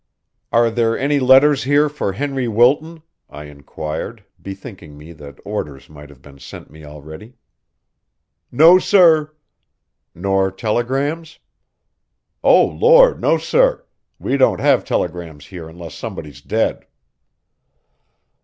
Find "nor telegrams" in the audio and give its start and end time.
10.15-11.37